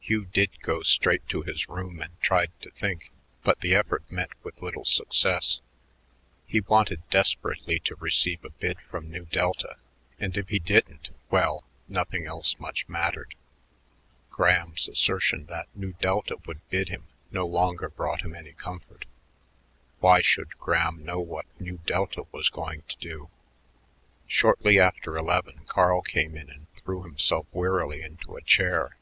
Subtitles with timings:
[0.00, 3.12] Hugh did go straight to his room and tried to think,
[3.44, 5.60] but the effort met with little success.
[6.44, 9.76] He wanted desperately to receive a bid from Nu Delta,
[10.18, 13.36] and if he didn't well, nothing else much mattered.
[14.28, 19.04] Graham's assertion that Nu Delta would bid him no longer brought him any comfort.
[20.00, 23.30] Why should Graham know what Nu Delta was going to do?
[24.26, 28.96] Shortly after eleven Carl came in and threw himself wearily into a chair.